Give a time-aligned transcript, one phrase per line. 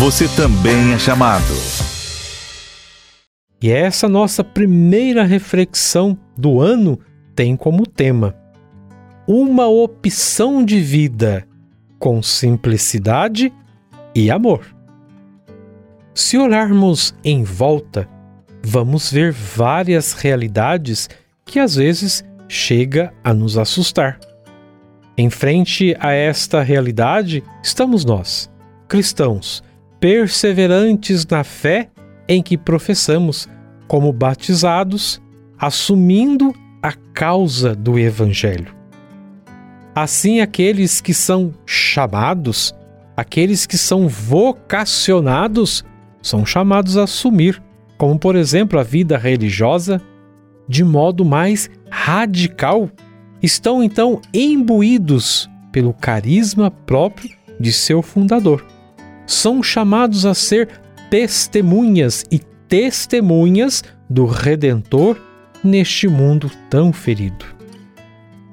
[0.00, 1.52] você também é chamado.
[3.60, 6.98] E essa nossa primeira reflexão do ano
[7.36, 8.34] tem como tema
[9.28, 11.46] uma opção de vida
[11.98, 13.52] com simplicidade
[14.14, 14.74] e amor.
[16.14, 18.08] Se olharmos em volta,
[18.64, 21.10] vamos ver várias realidades
[21.44, 24.18] que às vezes chega a nos assustar.
[25.14, 28.50] Em frente a esta realidade estamos nós,
[28.88, 29.62] cristãos,
[30.00, 31.90] perseverantes na fé
[32.26, 33.48] em que professamos,
[33.86, 35.20] como batizados,
[35.58, 38.74] assumindo a causa do Evangelho.
[39.94, 42.74] Assim, aqueles que são chamados,
[43.16, 45.84] aqueles que são vocacionados,
[46.22, 47.62] são chamados a assumir,
[47.98, 50.00] como por exemplo a vida religiosa,
[50.66, 52.88] de modo mais radical,
[53.42, 58.64] estão então imbuídos pelo carisma próprio de seu fundador.
[59.30, 60.68] São chamados a ser
[61.08, 65.16] testemunhas e testemunhas do Redentor
[65.62, 67.44] neste mundo tão ferido.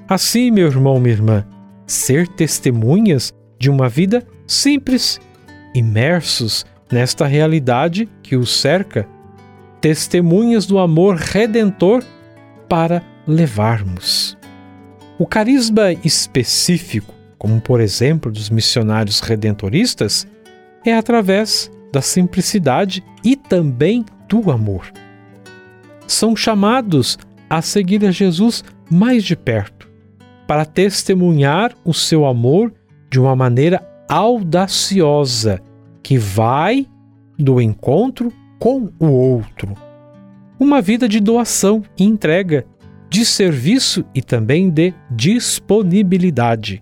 [0.08, 1.48] Assim, meu irmão, minha irmã,
[1.88, 5.20] ser testemunhas de uma vida simples,
[5.74, 9.10] imersos nesta realidade que os cerca
[9.82, 12.04] testemunhas do amor redentor
[12.70, 14.38] para levarmos.
[15.18, 20.28] O carisma específico, como por exemplo dos missionários redentoristas,
[20.90, 24.92] é através da simplicidade e também do amor.
[26.06, 27.18] São chamados
[27.50, 29.90] a seguir a Jesus mais de perto,
[30.46, 32.74] para testemunhar o seu amor
[33.10, 35.62] de uma maneira audaciosa
[36.02, 36.86] que vai
[37.38, 39.74] do encontro com o outro.
[40.60, 42.66] Uma vida de doação e entrega,
[43.10, 46.82] de serviço e também de disponibilidade.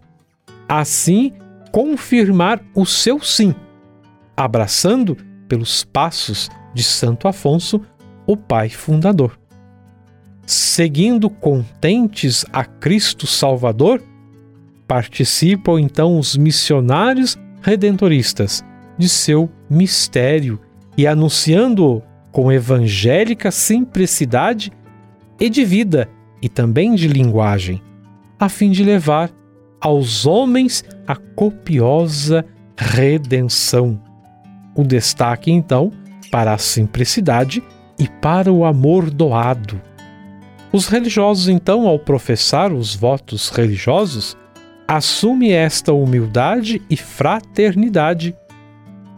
[0.67, 1.33] Assim,
[1.71, 3.53] confirmar o seu sim,
[4.35, 7.81] abraçando pelos passos de Santo Afonso,
[8.27, 9.39] o pai fundador.
[10.45, 14.01] Seguindo contentes a Cristo Salvador,
[14.87, 18.63] participam então os missionários redentoristas
[18.97, 20.59] de seu mistério
[20.97, 22.01] e anunciando-o
[22.31, 24.71] com evangélica simplicidade
[25.39, 26.09] e de vida
[26.41, 27.81] e também de linguagem,
[28.39, 29.31] a fim de levar
[29.81, 32.45] aos homens a copiosa
[32.77, 33.99] redenção.
[34.75, 35.91] O destaque, então,
[36.29, 37.63] para a simplicidade
[37.97, 39.81] e para o amor doado.
[40.71, 44.35] Os religiosos, então, ao professar os votos religiosos,
[44.87, 48.35] assume esta humildade e fraternidade,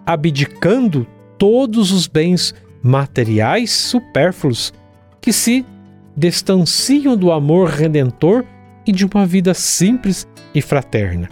[0.06, 1.08] abdicando
[1.38, 4.72] todos os bens materiais supérfluos
[5.20, 5.66] que se
[6.16, 8.46] distanciam do amor redentor
[8.86, 11.30] e de uma vida simples e fraterna.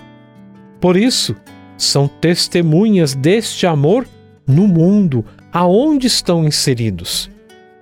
[0.82, 1.36] Por isso,
[1.78, 4.08] são testemunhas deste amor
[4.48, 7.30] no mundo aonde estão inseridos,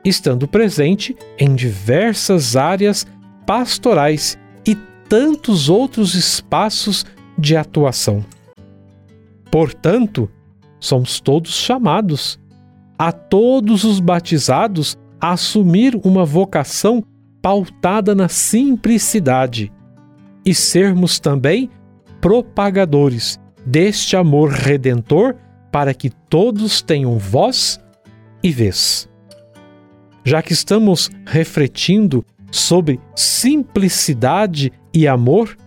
[0.03, 3.05] estando presente em diversas áreas
[3.45, 4.75] pastorais e
[5.07, 7.05] tantos outros espaços
[7.37, 8.23] de atuação.
[9.51, 10.29] Portanto,
[10.79, 12.39] somos todos chamados,
[12.97, 17.03] a todos os batizados, a assumir uma vocação
[17.41, 19.71] pautada na simplicidade
[20.45, 21.69] e sermos também
[22.21, 25.35] propagadores deste amor redentor
[25.73, 27.81] para que todos tenham voz
[28.43, 29.09] e vez.
[30.23, 35.57] Já que estamos refletindo sobre simplicidade e amor,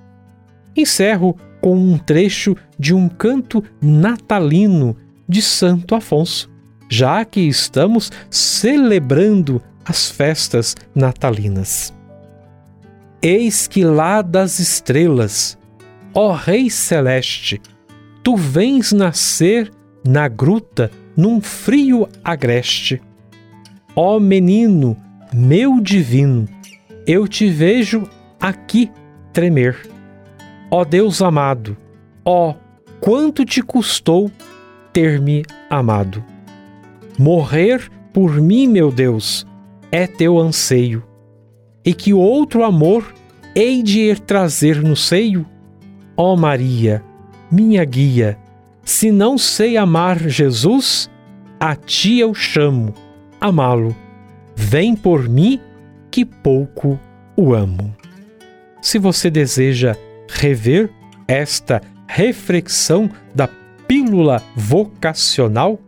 [0.76, 4.96] encerro com um trecho de um canto natalino
[5.28, 6.48] de Santo Afonso,
[6.88, 11.92] já que estamos celebrando as festas natalinas.
[13.20, 15.58] Eis que lá das estrelas,
[16.14, 17.60] ó Rei Celeste,
[18.22, 19.72] tu vens nascer
[20.06, 23.00] na gruta num frio agreste.
[23.94, 24.96] Ó menino,
[25.32, 26.48] meu divino,
[27.06, 28.08] eu te vejo
[28.40, 28.90] aqui
[29.32, 29.96] tremer
[30.68, 31.76] Ó Deus amado,
[32.24, 32.54] ó,
[33.00, 34.30] quanto te custou
[34.92, 36.24] ter-me amado.
[37.16, 39.46] Morrer por mim, meu Deus,
[39.92, 41.04] é teu anseio,
[41.84, 43.14] e que outro amor
[43.54, 45.46] hei de ir trazer no seio?
[46.16, 47.00] Ó Maria,
[47.50, 48.36] minha guia,
[48.86, 51.10] se não sei amar Jesus,
[51.58, 52.94] a ti eu chamo,
[53.40, 53.94] amá-lo.
[54.54, 55.60] Vem por mim,
[56.08, 56.98] que pouco
[57.36, 57.92] o amo.
[58.80, 59.96] Se você deseja
[60.28, 60.88] rever
[61.26, 63.48] esta reflexão da
[63.88, 65.80] pílula vocacional,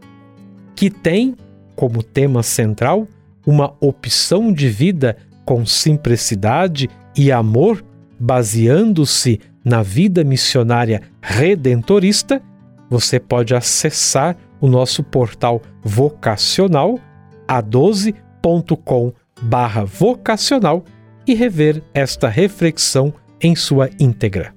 [0.74, 1.36] que tem
[1.76, 3.06] como tema central
[3.46, 7.84] uma opção de vida com simplicidade e amor,
[8.18, 12.42] baseando-se na vida missionária redentorista,
[12.88, 16.98] você pode acessar o nosso portal vocacional
[17.46, 20.84] a12.com barra vocacional
[21.26, 24.54] e rever esta reflexão em sua íntegra.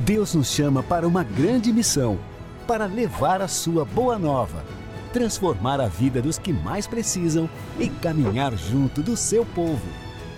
[0.00, 2.18] Deus nos chama para uma grande missão,
[2.66, 4.64] para levar a sua boa nova,
[5.12, 7.48] transformar a vida dos que mais precisam
[7.78, 9.86] e caminhar junto do seu povo.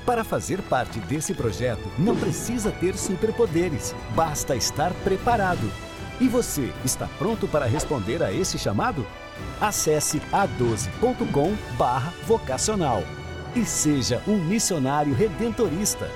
[0.07, 5.71] Para fazer parte desse projeto, não precisa ter superpoderes, basta estar preparado.
[6.21, 9.07] E você está pronto para responder a esse chamado?
[9.61, 13.05] Acesse a12.com/vocacional
[13.55, 16.11] e seja um missionário redentorista.